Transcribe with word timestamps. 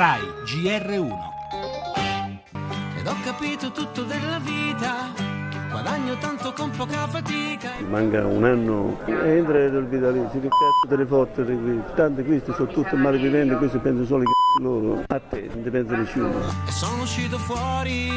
RAI 0.00 0.22
GR1 0.46 1.12
Ed 2.96 3.06
ho 3.06 3.16
capito 3.22 3.70
tutto 3.70 4.02
della 4.04 4.38
vita, 4.38 5.12
guadagno 5.68 6.16
tanto 6.16 6.54
con 6.54 6.70
poca 6.70 7.06
fatica. 7.06 7.72
Manca 7.86 8.24
un 8.24 8.42
anno 8.44 8.98
e 9.04 9.12
entra 9.12 9.62
il 9.62 9.86
vitalizio, 9.88 10.40
che 10.40 10.48
cazzo 10.48 10.88
te 10.88 10.96
ne 10.96 11.04
fotte 11.04 11.44
di 11.44 11.54
qui? 11.54 11.82
Tanto 11.94 12.22
questi 12.22 12.50
sono 12.54 12.68
tutti 12.68 12.96
malviventi, 12.96 13.54
questi 13.56 13.76
pensano 13.76 14.06
solo 14.06 14.22
ai 14.22 14.28
cazzi 14.28 14.62
loro. 14.62 15.04
A 15.06 15.20
te 15.20 15.50
non 15.52 15.62
ti 15.64 15.68
pensa 15.68 15.96
nessuno. 15.96 16.48
E 16.66 16.70
sono 16.70 17.02
uscito 17.02 17.36
fuori 17.36 18.08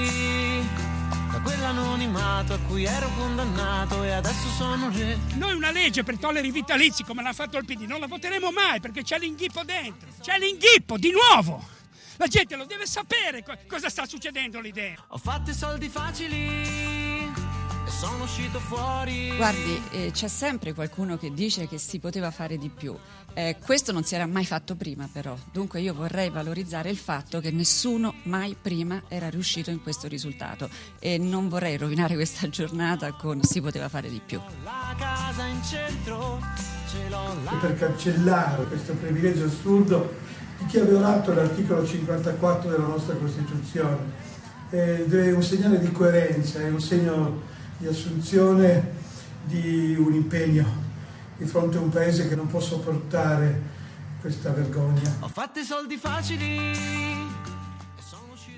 da 1.33 1.39
quell'anonimato 1.41 2.53
a 2.53 2.59
cui 2.65 2.85
ero 2.85 3.09
condannato 3.17 4.03
e 4.03 4.11
adesso 4.11 4.47
sono 4.55 4.89
re. 4.89 5.17
Noi 5.35 5.51
una 5.51 5.71
legge 5.71 6.03
per 6.03 6.17
togliere 6.17 6.47
i 6.47 6.51
vitalizi 6.51 7.03
come 7.03 7.23
l'ha 7.23 7.33
fatto 7.33 7.57
il 7.57 7.65
PD 7.65 7.81
non 7.81 7.99
la 7.99 8.07
voteremo 8.07 8.51
mai 8.51 8.79
perché 8.79 9.01
c'è 9.03 9.19
l'inghippo 9.19 9.63
dentro. 9.65 10.07
C'è 10.21 10.37
l'inghippo 10.39 10.97
di 10.97 11.11
nuovo. 11.11 11.72
La 12.17 12.27
gente 12.27 12.55
lo 12.55 12.65
deve 12.65 12.85
sapere 12.85 13.43
co- 13.43 13.57
cosa 13.67 13.89
sta 13.89 14.05
succedendo 14.05 14.59
lì 14.59 14.71
dentro. 14.71 15.05
Ho 15.09 15.17
fatto 15.17 15.49
i 15.49 15.53
soldi 15.53 15.89
facili 15.89 16.47
e 16.47 17.31
sono 17.89 18.23
uscito 18.23 18.59
fuori. 18.59 19.35
Guardi, 19.35 19.81
eh, 19.91 20.11
c'è 20.11 20.27
sempre 20.27 20.73
qualcuno 20.73 21.17
che 21.17 21.33
dice 21.33 21.67
che 21.67 21.77
si 21.77 21.99
poteva 21.99 22.31
fare 22.31 22.57
di 22.57 22.69
più. 22.69 22.95
Eh, 23.33 23.57
questo 23.63 23.91
non 23.91 24.03
si 24.03 24.13
era 24.13 24.27
mai 24.27 24.45
fatto 24.45 24.75
prima, 24.75 25.09
però. 25.11 25.35
Dunque 25.51 25.81
io 25.81 25.93
vorrei 25.93 26.29
valorizzare 26.29 26.89
il 26.91 26.97
fatto 26.97 27.39
che 27.39 27.49
nessuno 27.49 28.13
mai 28.23 28.55
prima 28.59 29.03
era 29.07 29.29
riuscito 29.29 29.71
in 29.71 29.81
questo 29.81 30.07
risultato 30.07 30.69
e 30.99 31.17
non 31.17 31.49
vorrei 31.49 31.77
rovinare 31.77 32.13
questa 32.13 32.47
giornata 32.47 33.11
con 33.13 33.41
si 33.43 33.59
poteva 33.59 33.89
fare 33.89 34.09
di 34.09 34.21
più. 34.23 34.39
La 34.63 34.95
casa 34.97 35.45
in 35.47 35.63
centro 35.63 36.39
ce 36.91 37.09
l'ho 37.09 37.35
là. 37.43 37.51
e 37.53 37.55
per 37.55 37.75
cancellare 37.75 38.65
questo 38.67 38.93
privilegio 38.93 39.45
assurdo 39.45 40.13
di 40.57 40.65
chi 40.65 40.79
ha 40.79 40.83
violato 40.83 41.33
l'articolo 41.33 41.85
54 41.85 42.69
della 42.69 42.87
nostra 42.87 43.15
Costituzione. 43.15 44.21
Ed 44.69 45.13
è 45.13 45.31
un 45.31 45.43
segnale 45.43 45.79
di 45.79 45.91
coerenza, 45.91 46.59
è 46.59 46.69
un 46.69 46.81
segno 46.81 47.41
di 47.77 47.87
assunzione 47.87 48.91
di 49.43 49.95
un 49.97 50.13
impegno 50.13 50.81
di 51.37 51.45
fronte 51.45 51.77
a 51.77 51.81
un 51.81 51.89
paese 51.89 52.27
che 52.27 52.35
non 52.35 52.47
può 52.47 52.59
sopportare 52.59 53.61
questa 54.21 54.51
vergogna. 54.51 55.17
Ho 55.19 55.27
fatto 55.27 55.59
i 55.59 55.63
soldi 55.63 55.97
facili. 55.97 57.02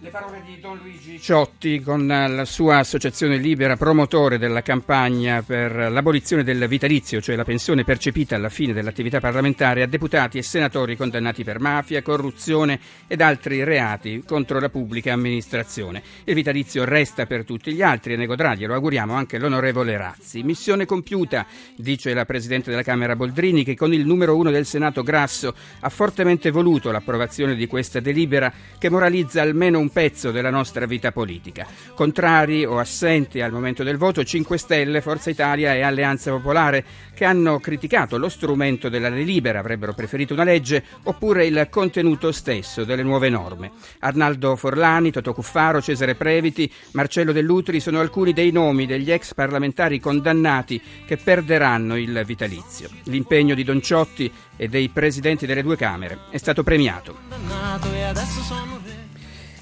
Le 0.06 0.12
parole 0.12 0.44
di 0.46 0.60
Don 0.60 0.78
Luigi 0.78 1.20
Ciotti 1.20 1.82
con 1.82 2.06
la 2.06 2.46
sua 2.46 2.78
associazione 2.78 3.38
libera 3.38 3.76
promotore 3.76 4.38
della 4.38 4.62
campagna 4.62 5.42
per 5.42 5.92
l'abolizione 5.92 6.44
del 6.44 6.68
vitalizio, 6.68 7.20
cioè 7.20 7.36
la 7.36 7.44
pensione 7.44 7.84
percepita 7.84 8.36
alla 8.36 8.50
fine 8.50 8.72
dell'attività 8.72 9.20
parlamentare 9.20 9.82
a 9.82 9.88
deputati 9.88 10.38
e 10.38 10.44
senatori 10.44 10.96
condannati 10.96 11.44
per 11.44 11.60
mafia, 11.60 12.04
corruzione 12.04 12.80
ed 13.08 13.20
altri 13.20 13.64
reati 13.64 14.22
contro 14.24 14.60
la 14.60 14.70
pubblica 14.70 15.12
amministrazione. 15.12 16.04
Il 16.26 16.36
vitalizio 16.36 16.86
resta 16.86 17.26
per 17.26 17.44
tutti 17.44 17.74
gli 17.74 17.82
altri 17.82 18.14
e 18.14 18.18
ne 18.18 18.28
godrà, 18.28 18.54
glielo 18.54 18.76
auguriamo, 18.76 19.16
anche 19.16 19.40
l'onorevole 19.40 19.98
Razzi. 19.98 20.44
Missione 20.44 20.86
compiuta, 20.86 21.48
dice 21.76 22.14
la 22.14 22.26
Presidente 22.26 22.70
della 22.70 22.84
Camera 22.84 23.16
Boldrini, 23.16 23.64
che 23.64 23.76
con 23.76 23.92
il 23.92 24.06
numero 24.06 24.36
uno 24.36 24.52
del 24.52 24.68
Senato 24.68 25.02
Grasso 25.02 25.56
ha 25.80 25.90
fortemente 25.90 26.52
voluto 26.52 26.92
l'approvazione 26.92 27.56
di 27.56 27.66
questa 27.66 28.00
delibera 28.00 28.54
che 28.78 28.92
moralizza 28.92 29.42
almeno 29.42 29.80
un 29.80 29.94
pezzo 29.96 30.32
della 30.32 30.50
nostra 30.50 30.86
vita 30.86 31.14
politica. 31.14 31.66
Contrari 31.94 32.66
o 32.66 32.80
assenti 32.80 33.40
al 33.40 33.54
momento 33.54 33.82
del 33.82 33.96
voto 33.96 34.26
5 34.26 34.58
Stelle, 34.58 35.00
Forza 35.00 35.30
Italia 35.30 35.74
e 35.74 35.84
Alleanza 35.84 36.32
Popolare 36.32 36.84
che 37.14 37.24
hanno 37.24 37.62
criticato 37.62 38.18
lo 38.18 38.28
strumento 38.28 38.90
della 38.90 39.10
delibera, 39.10 39.60
avrebbero 39.60 39.94
preferito 39.94 40.34
una 40.34 40.44
legge 40.44 40.84
oppure 41.04 41.46
il 41.46 41.68
contenuto 41.70 42.34
stesso 42.34 42.84
delle 42.84 43.04
nuove 43.04 43.30
norme. 43.30 43.72
Arnaldo 44.00 44.58
Forlani, 44.58 45.12
Totò 45.12 45.32
Cuffaro, 45.32 45.82
Cesare 45.82 46.16
Previti, 46.16 46.70
Marcello 46.92 47.32
Dell'Utri 47.32 47.80
sono 47.80 48.02
alcuni 48.02 48.34
dei 48.34 48.52
nomi 48.52 48.86
degli 48.86 49.14
ex 49.14 49.34
parlamentari 49.34 50.02
condannati 50.02 50.82
che 51.06 51.16
perderanno 51.16 51.96
il 51.96 52.22
vitalizio. 52.26 52.90
L'impegno 53.04 53.56
di 53.56 53.64
Don 53.64 53.80
Ciotti 53.80 54.30
e 54.58 54.68
dei 54.68 54.90
presidenti 54.90 55.46
delle 55.46 55.64
due 55.64 55.78
Camere 55.78 56.20
è 56.32 56.38
stato 56.38 56.64
premiato. 56.64 57.16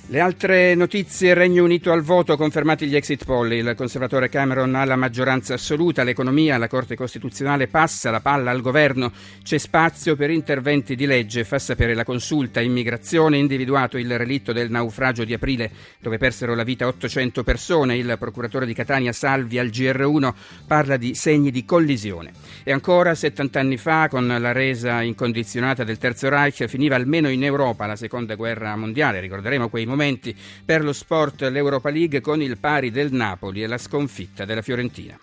Le 0.07 0.19
altre 0.19 0.75
notizie, 0.75 1.33
Regno 1.33 1.63
Unito 1.63 1.93
al 1.93 2.01
voto, 2.01 2.35
confermati 2.35 2.87
gli 2.87 2.95
exit 2.95 3.23
poll, 3.23 3.53
il 3.53 3.73
conservatore 3.73 4.27
Cameron 4.27 4.75
ha 4.75 4.83
la 4.83 4.97
maggioranza 4.97 5.53
assoluta, 5.53 6.03
l'economia, 6.03 6.57
la 6.57 6.67
Corte 6.67 6.97
Costituzionale 6.97 7.67
passa 7.67 8.11
la 8.11 8.19
palla 8.19 8.51
al 8.51 8.59
governo, 8.59 9.13
c'è 9.41 9.57
spazio 9.57 10.17
per 10.17 10.29
interventi 10.29 10.97
di 10.97 11.05
legge, 11.05 11.45
fa 11.45 11.57
sapere 11.57 11.93
la 11.93 12.03
consulta, 12.03 12.59
immigrazione, 12.59 13.37
individuato 13.37 13.97
il 13.97 14.17
relitto 14.17 14.51
del 14.51 14.69
naufragio 14.69 15.23
di 15.23 15.33
aprile 15.33 15.71
dove 16.01 16.17
persero 16.17 16.53
la 16.53 16.63
vita 16.63 16.85
800 16.85 17.41
persone, 17.43 17.95
il 17.95 18.17
procuratore 18.19 18.65
di 18.65 18.73
Catania 18.73 19.13
Salvi 19.13 19.57
al 19.57 19.67
GR1 19.67 20.33
parla 20.67 20.97
di 20.97 21.15
segni 21.15 21.49
di 21.49 21.63
collisione. 21.63 22.33
E 22.65 22.73
ancora 22.73 23.15
70 23.15 23.57
anni 23.57 23.77
fa, 23.77 24.09
con 24.09 24.27
la 24.27 24.51
resa 24.51 25.01
incondizionata 25.01 25.85
del 25.85 25.97
Terzo 25.97 26.27
Reich, 26.27 26.65
finiva 26.65 26.97
almeno 26.97 27.29
in 27.29 27.41
Europa 27.41 27.85
la 27.85 27.95
seconda 27.95 28.35
guerra 28.35 28.75
mondiale, 28.75 29.21
ricorderemo 29.21 29.69
quei 29.69 29.91
momenti 29.93 30.35
per 30.65 30.83
lo 30.83 30.91
sport 30.91 31.43
l'Europa 31.43 31.91
League 31.91 32.19
con 32.19 32.41
il 32.41 32.57
pari 32.57 32.89
del 32.89 33.13
Napoli 33.13 33.61
e 33.61 33.67
la 33.67 33.77
sconfitta 33.77 34.43
della 34.43 34.63
Fiorentina. 34.63 35.19